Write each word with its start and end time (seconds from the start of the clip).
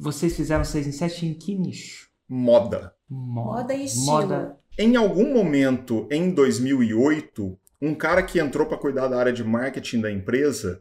Vocês 0.00 0.34
fizeram 0.34 0.64
6 0.64 0.86
em 0.86 0.92
7 0.92 1.26
em 1.26 1.34
que 1.34 1.54
nicho? 1.54 2.08
Moda. 2.26 2.94
Moda 3.06 3.74
e 3.74 3.84
estilo. 3.84 4.06
Moda. 4.06 4.56
Em 4.78 4.96
algum 4.96 5.34
momento, 5.34 6.08
em 6.10 6.30
2008, 6.30 7.58
um 7.82 7.94
cara 7.94 8.22
que 8.22 8.40
entrou 8.40 8.66
para 8.66 8.78
cuidar 8.78 9.08
da 9.08 9.18
área 9.18 9.32
de 9.32 9.44
marketing 9.44 10.00
da 10.00 10.10
empresa 10.10 10.80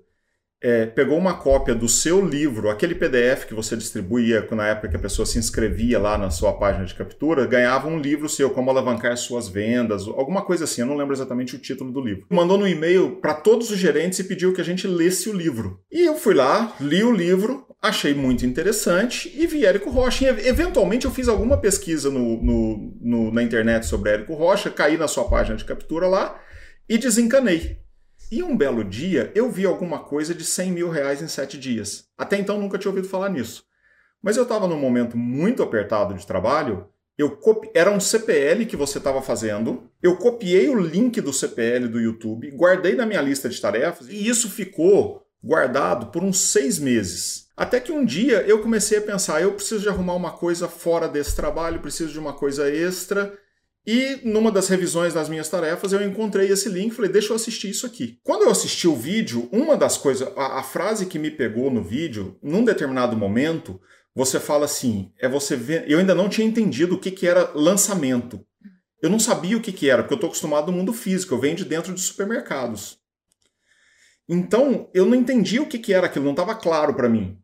é, 0.62 0.86
pegou 0.86 1.18
uma 1.18 1.34
cópia 1.34 1.76
do 1.76 1.88
seu 1.88 2.26
livro, 2.26 2.70
aquele 2.70 2.96
PDF 2.96 3.46
que 3.46 3.54
você 3.54 3.76
distribuía 3.76 4.48
na 4.52 4.68
época 4.68 4.90
que 4.90 4.96
a 4.96 5.00
pessoa 5.00 5.26
se 5.26 5.38
inscrevia 5.38 6.00
lá 6.00 6.18
na 6.18 6.30
sua 6.30 6.54
página 6.54 6.86
de 6.86 6.96
captura, 6.96 7.46
ganhava 7.46 7.88
um 7.88 8.00
livro 8.00 8.30
seu, 8.30 8.50
como 8.50 8.70
alavancar 8.70 9.16
suas 9.18 9.50
vendas, 9.50 10.08
alguma 10.08 10.44
coisa 10.44 10.64
assim, 10.64 10.82
eu 10.82 10.88
não 10.88 10.98
lembro 10.98 11.14
exatamente 11.14 11.56
o 11.56 11.60
título 11.60 11.92
do 11.92 12.02
livro. 12.02 12.26
Mandou 12.30 12.58
no 12.58 12.68
e-mail 12.68 13.18
para 13.18 13.34
todos 13.34 13.70
os 13.70 13.78
gerentes 13.78 14.20
e 14.20 14.24
pediu 14.24 14.54
que 14.54 14.62
a 14.62 14.66
gente 14.66 14.88
lesse 14.88 15.30
o 15.30 15.34
livro. 15.34 15.82
E 15.92 16.06
eu 16.06 16.16
fui 16.16 16.34
lá, 16.34 16.76
li 16.80 17.04
o 17.04 17.12
livro, 17.12 17.66
achei 17.82 18.14
muito 18.14 18.46
interessante 18.46 19.32
e 19.36 19.48
vi 19.48 19.66
Érico 19.66 19.90
Rocha. 19.90 20.26
E, 20.26 20.48
eventualmente 20.48 21.06
eu 21.06 21.12
fiz 21.12 21.28
alguma 21.28 21.58
pesquisa 21.58 22.10
no, 22.10 22.42
no, 22.42 22.98
no, 23.00 23.32
na 23.32 23.42
internet 23.42 23.86
sobre 23.86 24.12
Érico 24.12 24.34
Rocha, 24.34 24.70
caí 24.70 24.98
na 24.98 25.08
sua 25.08 25.30
página 25.30 25.58
de 25.58 25.66
captura 25.66 26.08
lá 26.08 26.40
e 26.88 26.98
desencanei. 26.98 27.80
E 28.32 28.44
um 28.44 28.56
belo 28.56 28.84
dia 28.84 29.32
eu 29.34 29.50
vi 29.50 29.66
alguma 29.66 30.00
coisa 30.00 30.36
de 30.36 30.44
100 30.44 30.72
mil 30.72 30.90
reais 30.90 31.22
em 31.22 31.28
sete 31.28 31.58
dias. 31.58 32.06
Até 32.18 32.38
então 32.38 32.60
nunca 32.60 32.78
tinha 32.78 32.92
ouvido 32.92 33.08
falar 33.08 33.30
nisso. 33.30 33.64
Mas 34.22 34.38
eu 34.38 34.44
estava 34.44 34.68
num 34.68 34.80
momento 34.80 35.18
muito 35.18 35.64
apertado 35.64 36.14
de 36.14 36.28
trabalho. 36.28 36.88
Eu 37.18 37.38
copi... 37.38 37.70
Era 37.74 37.90
um 37.90 38.00
CPL 38.00 38.66
que 38.66 38.76
você 38.76 38.98
estava 38.98 39.22
fazendo. 39.22 39.90
Eu 40.02 40.18
copiei 40.18 40.70
o 40.70 40.80
link 40.80 41.20
do 41.22 41.34
CPL 41.34 41.88
do 41.88 42.00
YouTube, 42.00 42.52
guardei 42.52 42.96
na 42.96 43.06
minha 43.06 43.22
lista 43.22 43.50
de 43.50 43.60
tarefas 43.60 44.10
e 44.10 44.28
isso 44.28 44.50
ficou 44.50 45.26
guardado 45.44 46.08
por 46.08 46.24
uns 46.24 46.40
seis 46.40 46.80
meses. 46.80 47.48
Até 47.56 47.80
que 47.80 47.92
um 47.92 48.06
dia 48.06 48.42
eu 48.48 48.62
comecei 48.62 48.98
a 48.98 49.02
pensar: 49.02 49.42
eu 49.42 49.54
preciso 49.54 49.82
de 49.82 49.90
arrumar 49.90 50.16
uma 50.16 50.32
coisa 50.32 50.68
fora 50.68 51.08
desse 51.08 51.36
trabalho, 51.36 51.82
preciso 51.82 52.12
de 52.12 52.20
uma 52.20 52.34
coisa 52.34 52.70
extra. 52.70 53.38
E 53.86 54.20
numa 54.24 54.52
das 54.52 54.68
revisões 54.68 55.14
das 55.14 55.30
minhas 55.30 55.50
tarefas 55.50 55.92
eu 55.92 56.02
encontrei 56.06 56.52
esse 56.52 56.70
link 56.70 56.92
e 56.92 56.96
falei, 56.96 57.12
deixa 57.12 57.32
eu 57.32 57.36
assistir 57.36 57.70
isso 57.70 57.88
aqui. 57.88 58.20
Quando 58.24 58.44
eu 58.44 58.52
assisti 58.52 58.88
o 58.88 58.96
vídeo, 58.96 59.50
uma 59.52 59.76
das 59.76 59.98
coisas, 59.98 60.28
a, 60.36 60.60
a, 60.60 60.64
frase 60.64 61.08
que 61.08 61.18
me 61.18 61.32
pegou 61.32 61.72
no 61.72 61.84
vídeo, 61.84 62.38
num 62.44 62.64
determinado 62.64 63.18
momento, 63.18 63.82
você 64.14 64.40
fala 64.40 64.66
assim, 64.66 65.12
é 65.18 65.28
você 65.28 65.56
ver. 65.56 65.90
Eu 65.90 65.98
ainda 65.98 66.14
não 66.14 66.30
tinha 66.30 66.46
entendido 66.46 66.96
o 66.96 67.00
que, 67.00 67.10
que 67.10 67.26
era 67.26 67.52
lançamento. 67.56 68.46
Eu 69.02 69.10
não 69.10 69.18
sabia 69.18 69.58
o 69.58 69.62
que, 69.62 69.72
que 69.72 69.90
era, 69.90 70.04
porque 70.04 70.14
eu 70.14 70.18
estou 70.18 70.28
acostumado 70.28 70.72
no 70.72 70.78
mundo 70.78 70.94
físico, 70.94 71.34
eu 71.34 71.40
venho 71.40 71.56
de 71.56 71.66
dentro 71.66 71.94
de 71.94 72.02
supermercados. 72.02 72.99
Então, 74.30 74.88
eu 74.94 75.08
não 75.08 75.16
entendi 75.16 75.60
o 75.60 75.66
que, 75.66 75.80
que 75.80 75.92
era 75.92 76.06
aquilo, 76.06 76.26
não 76.26 76.32
estava 76.32 76.54
claro 76.54 76.94
para 76.94 77.10
mim. 77.10 77.36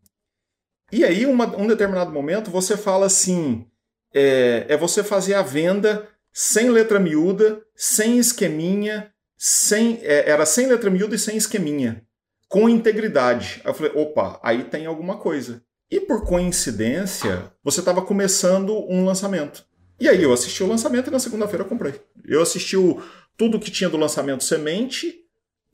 E 0.92 1.04
aí, 1.04 1.26
uma, 1.26 1.48
um 1.58 1.66
determinado 1.66 2.12
momento, 2.12 2.52
você 2.52 2.78
fala 2.78 3.08
assim: 3.08 3.66
é, 4.14 4.68
é 4.70 4.78
você 4.78 5.04
fazer 5.04 5.34
a 5.34 5.42
venda 5.42 6.08
sem 6.32 6.70
letra 6.70 7.00
miúda, 7.00 7.62
sem 7.76 8.20
esqueminha, 8.20 9.12
sem, 9.36 10.00
é, 10.04 10.30
era 10.30 10.46
sem 10.46 10.68
letra 10.68 10.92
miúda 10.92 11.16
e 11.16 11.20
sem 11.20 11.36
esqueminha, 11.36 12.06
com 12.48 12.70
integridade. 12.70 13.62
Aí 13.64 13.72
eu 13.72 13.74
falei, 13.74 13.92
opa, 13.96 14.40
aí 14.44 14.64
tem 14.66 14.86
alguma 14.86 15.18
coisa. 15.18 15.64
E 15.90 16.00
por 16.00 16.24
coincidência, 16.26 17.52
você 17.64 17.80
estava 17.80 18.02
começando 18.02 18.86
um 18.90 19.06
lançamento. 19.06 19.66
E 20.00 20.10
aí 20.10 20.22
eu 20.22 20.34
assisti 20.34 20.62
o 20.62 20.68
lançamento 20.68 21.08
e 21.08 21.12
na 21.12 21.20
segunda-feira 21.20 21.64
eu 21.64 21.70
comprei. 21.70 22.02
Eu 22.26 22.42
assisti 22.42 22.76
o, 22.76 23.02
tudo 23.38 23.60
que 23.60 23.72
tinha 23.72 23.90
do 23.90 23.98
lançamento 23.98 24.44
semente 24.44 25.25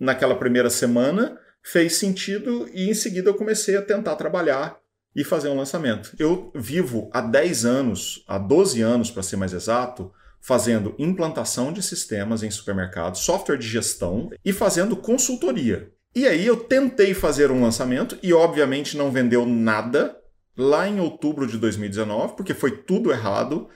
naquela 0.01 0.35
primeira 0.35 0.71
semana, 0.71 1.37
fez 1.61 1.97
sentido 1.97 2.67
e 2.73 2.89
em 2.89 2.93
seguida 2.95 3.29
eu 3.29 3.35
comecei 3.35 3.77
a 3.77 3.83
tentar 3.83 4.15
trabalhar 4.15 4.79
e 5.15 5.23
fazer 5.23 5.49
um 5.49 5.57
lançamento. 5.57 6.15
Eu 6.17 6.51
vivo 6.55 7.07
há 7.13 7.21
10 7.21 7.65
anos, 7.65 8.23
há 8.27 8.39
12 8.39 8.81
anos 8.81 9.11
para 9.11 9.21
ser 9.21 9.35
mais 9.35 9.53
exato, 9.53 10.11
fazendo 10.41 10.95
implantação 10.97 11.71
de 11.71 11.83
sistemas 11.83 12.41
em 12.41 12.49
supermercados, 12.49 13.21
software 13.21 13.57
de 13.57 13.67
gestão 13.67 14.31
e 14.43 14.51
fazendo 14.51 14.95
consultoria. 14.95 15.91
E 16.15 16.27
aí 16.27 16.47
eu 16.47 16.57
tentei 16.57 17.13
fazer 17.13 17.51
um 17.51 17.61
lançamento 17.61 18.17
e 18.23 18.33
obviamente 18.33 18.97
não 18.97 19.11
vendeu 19.11 19.45
nada 19.45 20.17
lá 20.57 20.87
em 20.87 20.99
outubro 20.99 21.45
de 21.45 21.59
2019, 21.59 22.33
porque 22.35 22.55
foi 22.55 22.71
tudo 22.71 23.11
errado. 23.11 23.69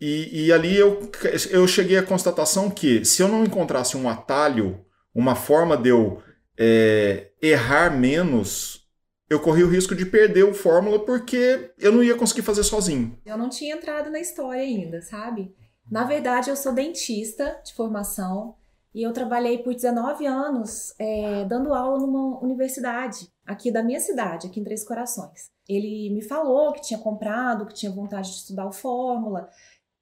E, 0.00 0.46
e 0.46 0.52
ali 0.52 0.76
eu, 0.76 1.10
eu 1.50 1.66
cheguei 1.66 1.98
à 1.98 2.02
constatação 2.04 2.70
que 2.70 3.04
se 3.04 3.20
eu 3.20 3.28
não 3.28 3.44
encontrasse 3.44 3.96
um 3.96 4.08
atalho, 4.08 4.85
uma 5.16 5.34
forma 5.34 5.78
de 5.78 5.88
eu 5.88 6.22
é, 6.58 7.30
errar 7.40 7.90
menos, 7.90 8.86
eu 9.30 9.40
corri 9.40 9.64
o 9.64 9.68
risco 9.68 9.94
de 9.94 10.04
perder 10.04 10.44
o 10.44 10.52
fórmula 10.52 11.04
porque 11.04 11.72
eu 11.78 11.90
não 11.90 12.02
ia 12.02 12.14
conseguir 12.14 12.42
fazer 12.42 12.62
sozinho. 12.62 13.18
Eu 13.24 13.38
não 13.38 13.48
tinha 13.48 13.74
entrado 13.74 14.10
na 14.10 14.20
história 14.20 14.60
ainda, 14.60 15.00
sabe? 15.00 15.54
Na 15.90 16.04
verdade, 16.04 16.50
eu 16.50 16.56
sou 16.56 16.72
dentista 16.72 17.58
de 17.64 17.72
formação 17.72 18.56
e 18.94 19.02
eu 19.02 19.12
trabalhei 19.12 19.58
por 19.58 19.74
19 19.74 20.26
anos 20.26 20.94
é, 20.98 21.46
dando 21.46 21.72
aula 21.72 21.98
numa 21.98 22.38
universidade 22.42 23.28
aqui 23.46 23.70
da 23.70 23.82
minha 23.82 24.00
cidade, 24.00 24.46
aqui 24.46 24.60
em 24.60 24.64
Três 24.64 24.84
Corações. 24.84 25.50
Ele 25.66 26.10
me 26.10 26.20
falou 26.20 26.72
que 26.72 26.82
tinha 26.82 26.98
comprado, 26.98 27.66
que 27.66 27.74
tinha 27.74 27.90
vontade 27.90 28.30
de 28.30 28.36
estudar 28.36 28.66
o 28.66 28.72
Fórmula 28.72 29.48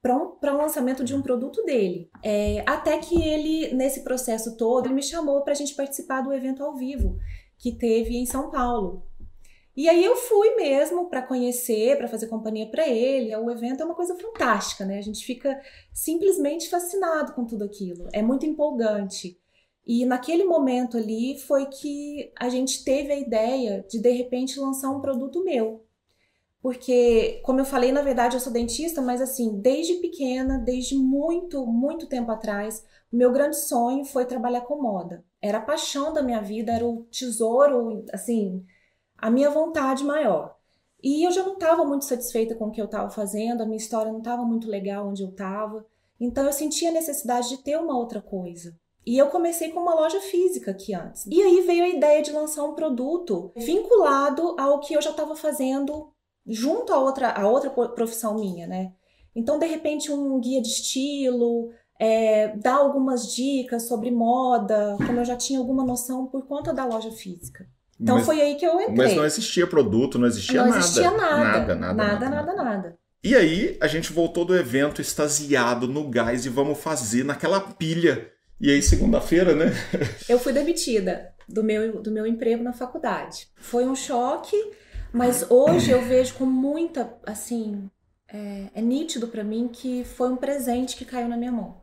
para 0.04 0.14
um, 0.14 0.36
o 0.38 0.58
lançamento 0.58 1.02
de 1.02 1.14
um 1.14 1.22
produto 1.22 1.64
dele. 1.64 2.10
É, 2.22 2.62
até 2.66 2.98
que 2.98 3.26
ele, 3.26 3.74
nesse 3.74 4.04
processo 4.04 4.54
todo, 4.54 4.86
ele 4.86 4.96
me 4.96 5.02
chamou 5.02 5.40
para 5.40 5.54
a 5.54 5.56
gente 5.56 5.74
participar 5.74 6.20
do 6.20 6.30
evento 6.30 6.62
ao 6.62 6.76
vivo 6.76 7.18
que 7.56 7.72
teve 7.72 8.14
em 8.14 8.26
São 8.26 8.50
Paulo. 8.50 9.06
E 9.74 9.88
aí 9.88 10.04
eu 10.04 10.14
fui 10.14 10.56
mesmo 10.56 11.08
para 11.08 11.22
conhecer, 11.22 11.96
para 11.96 12.06
fazer 12.06 12.26
companhia 12.26 12.68
para 12.70 12.86
ele. 12.86 13.34
O 13.34 13.50
evento 13.50 13.80
é 13.80 13.84
uma 13.86 13.94
coisa 13.94 14.14
fantástica, 14.14 14.84
né? 14.84 14.98
A 14.98 15.02
gente 15.02 15.24
fica 15.24 15.58
simplesmente 15.90 16.68
fascinado 16.68 17.32
com 17.32 17.46
tudo 17.46 17.64
aquilo. 17.64 18.06
É 18.12 18.20
muito 18.20 18.44
empolgante. 18.44 19.40
E 19.86 20.04
naquele 20.04 20.44
momento 20.44 20.98
ali 20.98 21.38
foi 21.38 21.64
que 21.66 22.30
a 22.38 22.50
gente 22.50 22.84
teve 22.84 23.10
a 23.10 23.18
ideia 23.18 23.84
de 23.88 23.98
de 23.98 24.10
repente 24.10 24.60
lançar 24.60 24.90
um 24.90 25.00
produto 25.00 25.42
meu. 25.42 25.82
Porque, 26.64 27.42
como 27.44 27.60
eu 27.60 27.64
falei, 27.66 27.92
na 27.92 28.00
verdade 28.00 28.36
eu 28.36 28.40
sou 28.40 28.50
dentista, 28.50 29.02
mas 29.02 29.20
assim, 29.20 29.60
desde 29.60 29.96
pequena, 29.96 30.56
desde 30.56 30.96
muito, 30.96 31.66
muito 31.66 32.06
tempo 32.06 32.32
atrás, 32.32 32.82
o 33.12 33.16
meu 33.16 33.30
grande 33.30 33.56
sonho 33.60 34.02
foi 34.02 34.24
trabalhar 34.24 34.62
com 34.62 34.80
moda. 34.80 35.22
Era 35.42 35.58
a 35.58 35.60
paixão 35.60 36.10
da 36.10 36.22
minha 36.22 36.40
vida, 36.40 36.72
era 36.72 36.86
o 36.86 37.02
tesouro, 37.10 38.02
assim, 38.14 38.64
a 39.18 39.30
minha 39.30 39.50
vontade 39.50 40.02
maior. 40.02 40.56
E 41.02 41.26
eu 41.26 41.30
já 41.30 41.42
não 41.42 41.52
estava 41.52 41.84
muito 41.84 42.06
satisfeita 42.06 42.54
com 42.54 42.68
o 42.68 42.70
que 42.70 42.80
eu 42.80 42.86
estava 42.86 43.10
fazendo, 43.10 43.62
a 43.62 43.66
minha 43.66 43.76
história 43.76 44.10
não 44.10 44.20
estava 44.20 44.42
muito 44.42 44.66
legal 44.66 45.06
onde 45.06 45.22
eu 45.22 45.28
estava. 45.28 45.84
Então 46.18 46.46
eu 46.46 46.52
sentia 46.54 46.88
a 46.88 46.94
necessidade 46.94 47.50
de 47.50 47.58
ter 47.58 47.76
uma 47.76 47.94
outra 47.94 48.22
coisa. 48.22 48.74
E 49.04 49.18
eu 49.18 49.26
comecei 49.26 49.68
com 49.68 49.80
uma 49.80 49.94
loja 49.94 50.18
física 50.18 50.70
aqui 50.70 50.94
antes. 50.94 51.26
E 51.26 51.42
aí 51.42 51.60
veio 51.60 51.84
a 51.84 51.88
ideia 51.90 52.22
de 52.22 52.32
lançar 52.32 52.64
um 52.64 52.74
produto 52.74 53.52
vinculado 53.54 54.56
ao 54.58 54.80
que 54.80 54.94
eu 54.94 55.02
já 55.02 55.10
estava 55.10 55.36
fazendo 55.36 56.13
junto 56.46 56.92
a 56.92 56.98
outra, 56.98 57.30
a 57.30 57.46
outra 57.46 57.70
profissão 57.70 58.34
minha, 58.34 58.66
né? 58.66 58.92
Então, 59.34 59.58
de 59.58 59.66
repente, 59.66 60.12
um 60.12 60.38
guia 60.40 60.62
de 60.62 60.68
estilo, 60.68 61.70
é, 61.98 62.56
dar 62.56 62.74
algumas 62.74 63.34
dicas 63.34 63.88
sobre 63.88 64.10
moda, 64.10 64.96
como 65.06 65.20
eu 65.20 65.24
já 65.24 65.36
tinha 65.36 65.58
alguma 65.58 65.84
noção 65.84 66.26
por 66.26 66.46
conta 66.46 66.72
da 66.72 66.84
loja 66.84 67.10
física. 67.10 67.66
Então 68.00 68.16
mas, 68.16 68.26
foi 68.26 68.40
aí 68.40 68.56
que 68.56 68.66
eu 68.66 68.80
entrei. 68.80 68.96
Mas 68.96 69.14
não 69.14 69.24
existia 69.24 69.66
produto, 69.66 70.18
não 70.18 70.26
existia 70.26 70.60
não 70.60 70.70
nada. 70.70 70.78
Não 70.78 70.84
existia 70.84 71.10
nada. 71.10 71.44
Nada, 71.44 71.74
nada, 71.74 71.94
nada, 71.94 72.30
nada, 72.30 72.64
nada. 72.64 72.98
E 73.22 73.34
aí 73.34 73.78
a 73.80 73.86
gente 73.86 74.12
voltou 74.12 74.44
do 74.44 74.54
evento 74.54 75.00
extasiado 75.00 75.88
no 75.88 76.08
gás 76.10 76.44
e 76.44 76.48
vamos 76.48 76.78
fazer 76.78 77.24
naquela 77.24 77.60
pilha. 77.60 78.30
E 78.60 78.70
aí 78.70 78.82
segunda-feira, 78.82 79.54
né? 79.54 79.72
eu 80.28 80.38
fui 80.38 80.52
demitida 80.52 81.32
do 81.48 81.62
meu, 81.62 82.02
do 82.02 82.10
meu 82.10 82.26
emprego 82.26 82.62
na 82.62 82.72
faculdade. 82.72 83.48
Foi 83.56 83.86
um 83.86 83.94
choque, 83.94 84.56
mas 85.14 85.48
hoje 85.48 85.92
eu 85.92 86.02
vejo 86.02 86.34
com 86.34 86.44
muita, 86.44 87.16
assim, 87.24 87.88
é, 88.28 88.68
é 88.74 88.82
nítido 88.82 89.28
para 89.28 89.44
mim 89.44 89.68
que 89.68 90.04
foi 90.04 90.28
um 90.30 90.36
presente 90.36 90.96
que 90.96 91.04
caiu 91.04 91.28
na 91.28 91.36
minha 91.36 91.52
mão. 91.52 91.80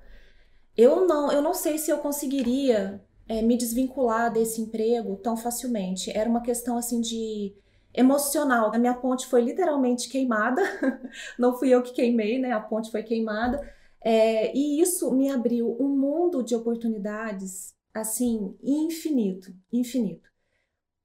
Eu 0.76 1.08
não, 1.08 1.32
eu 1.32 1.42
não 1.42 1.54
sei 1.54 1.78
se 1.78 1.90
eu 1.90 2.00
conseguiria 2.00 3.02
é, 3.28 3.42
me 3.42 3.56
desvincular 3.56 4.32
desse 4.32 4.62
emprego 4.62 5.16
tão 5.16 5.38
facilmente. 5.38 6.12
Era 6.16 6.30
uma 6.30 6.42
questão 6.42 6.78
assim 6.78 7.00
de 7.00 7.56
emocional. 7.94 8.74
A 8.74 8.78
minha 8.78 8.94
ponte 8.94 9.28
foi 9.28 9.42
literalmente 9.42 10.10
queimada. 10.10 10.62
Não 11.38 11.58
fui 11.58 11.70
eu 11.70 11.82
que 11.84 11.94
queimei, 11.94 12.40
né? 12.40 12.52
A 12.52 12.60
ponte 12.60 12.90
foi 12.90 13.04
queimada. 13.04 13.62
É, 14.04 14.56
e 14.56 14.82
isso 14.82 15.12
me 15.14 15.30
abriu 15.30 15.78
um 15.80 15.90
mundo 15.90 16.42
de 16.44 16.56
oportunidades 16.56 17.74
assim 17.94 18.56
infinito, 18.64 19.54
infinito. 19.72 20.31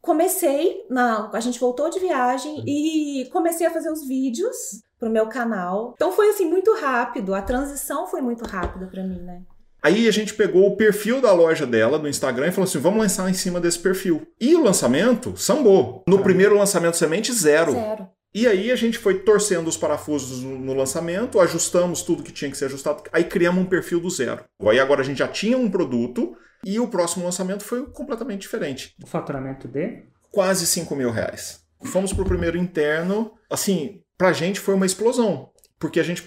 Comecei 0.00 0.84
na, 0.88 1.31
a 1.32 1.40
gente 1.40 1.58
voltou 1.58 1.90
de 1.90 1.98
viagem 1.98 2.62
e 2.66 3.28
comecei 3.32 3.66
a 3.66 3.70
fazer 3.70 3.90
os 3.90 4.06
vídeos 4.06 4.56
pro 4.98 5.10
meu 5.10 5.28
canal. 5.28 5.93
Então 5.94 6.12
foi 6.12 6.31
assim 6.31 6.48
muito 6.48 6.75
rápido, 6.75 7.34
a 7.34 7.43
transição 7.43 8.06
foi 8.06 8.20
muito 8.20 8.44
rápida 8.44 8.87
para 8.87 9.02
mim, 9.02 9.20
né? 9.20 9.43
Aí 9.82 10.08
a 10.08 10.10
gente 10.10 10.34
pegou 10.34 10.66
o 10.66 10.76
perfil 10.76 11.20
da 11.20 11.32
loja 11.32 11.64
dela 11.66 11.98
no 11.98 12.08
Instagram 12.08 12.48
e 12.48 12.52
falou 12.52 12.66
assim: 12.66 12.78
vamos 12.78 12.98
lançar 12.98 13.31
em 13.31 13.34
cima 13.34 13.60
desse 13.60 13.78
perfil. 13.78 14.26
E 14.40 14.54
o 14.56 14.62
lançamento 14.62 15.37
sambou. 15.37 16.02
No 16.08 16.22
primeiro 16.22 16.56
lançamento 16.56 16.96
semente, 16.96 17.32
zero. 17.32 17.72
Zero. 17.72 18.08
E 18.34 18.46
aí 18.46 18.70
a 18.70 18.76
gente 18.76 18.99
foi 18.99 19.20
torcendo 19.20 19.69
os 19.69 19.76
parafusos 19.76 20.43
no, 20.43 20.75
lançamento, 20.75 21.40
ajustamos 21.40 22.02
tudo 22.02 22.23
que 22.23 22.32
tinha 22.32 22.50
que 22.50 22.56
ser 22.56 22.67
ajustado, 22.67 23.02
aí 23.12 23.25
criamos 23.25 23.62
um 23.62 23.67
perfil 23.67 23.99
do 23.99 24.11
zero. 24.11 24.44
Aí 24.69 24.78
agora 24.78 25.00
a 25.00 25.05
gente 25.05 25.19
já 25.19 25.28
tinha 25.28 25.56
um 25.56 25.70
produto 25.70 26.37
e 26.64 26.78
o 26.78 26.88
próximo 26.88 27.25
lançamento 27.25 27.64
foi 27.64 27.87
completamente 27.87 28.43
diferente. 28.43 28.94
O 29.02 29.06
faturamento 29.06 29.67
de? 29.67 30.05
Quase 30.31 30.67
5 30.67 30.94
mil 30.94 31.11
reais. 31.11 31.64
Fomos 31.84 32.12
para 32.12 32.23
o 32.23 32.28
primeiro 32.28 32.58
interno, 32.58 33.32
assim, 33.50 34.02
pra 34.19 34.32
gente 34.32 34.61
foi 34.61 34.75
uma 34.75 34.87
explosão, 34.87 35.50
porque 35.78 36.00
a 36.00 36.02
gente 36.02 36.23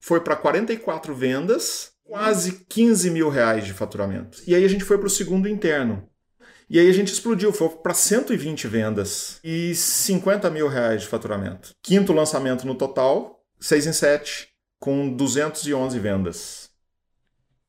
foi 0.00 0.20
para 0.20 0.36
44 0.36 1.14
vendas, 1.14 1.92
quase 2.04 2.64
15 2.68 3.10
mil 3.10 3.28
reais 3.28 3.64
de 3.64 3.72
faturamento. 3.72 4.42
E 4.46 4.54
aí 4.54 4.64
a 4.64 4.68
gente 4.68 4.84
foi 4.84 4.98
para 4.98 5.06
o 5.06 5.10
segundo 5.10 5.48
interno. 5.48 6.08
E 6.70 6.78
aí 6.78 6.88
a 6.88 6.92
gente 6.92 7.12
explodiu, 7.12 7.52
foi 7.52 7.68
para 7.68 7.92
120 7.92 8.68
vendas 8.68 9.40
e 9.42 9.74
50 9.74 10.48
mil 10.50 10.68
reais 10.68 11.02
de 11.02 11.08
faturamento. 11.08 11.74
Quinto 11.82 12.12
lançamento 12.12 12.64
no 12.64 12.76
total, 12.76 13.44
6 13.58 13.88
em 13.88 13.92
7, 13.92 14.48
com 14.78 15.12
211 15.12 15.98
vendas. 15.98 16.70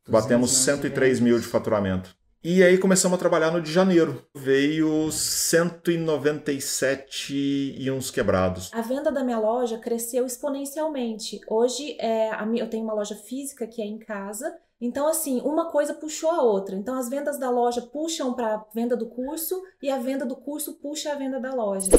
Batemos 0.07 0.51
103 0.51 1.19
mil 1.19 1.39
de 1.39 1.47
faturamento. 1.47 2.15
E 2.43 2.63
aí 2.63 2.79
começamos 2.79 3.15
a 3.15 3.19
trabalhar 3.19 3.51
no 3.51 3.61
de 3.61 3.71
janeiro. 3.71 4.25
Veio 4.35 5.11
197 5.11 7.75
e 7.77 7.91
uns 7.91 8.09
quebrados. 8.09 8.71
A 8.73 8.81
venda 8.81 9.11
da 9.11 9.23
minha 9.23 9.37
loja 9.37 9.77
cresceu 9.77 10.25
exponencialmente. 10.25 11.39
Hoje 11.47 11.95
é, 11.99 12.31
eu 12.57 12.67
tenho 12.67 12.83
uma 12.83 12.93
loja 12.93 13.15
física 13.15 13.67
que 13.67 13.79
é 13.81 13.85
em 13.85 13.99
casa 13.99 14.51
então, 14.81 15.07
assim, 15.07 15.39
uma 15.41 15.69
coisa 15.69 15.93
puxou 15.93 16.31
a 16.31 16.41
outra. 16.41 16.75
Então, 16.75 16.97
as 16.97 17.07
vendas 17.07 17.37
da 17.37 17.51
loja 17.51 17.83
puxam 17.83 18.33
para 18.33 18.55
a 18.55 18.65
venda 18.73 18.97
do 18.97 19.05
curso 19.05 19.61
e 19.79 19.91
a 19.91 19.99
venda 19.99 20.25
do 20.25 20.35
curso 20.35 20.73
puxa 20.81 21.11
a 21.11 21.15
venda 21.15 21.39
da 21.39 21.53
loja. 21.53 21.91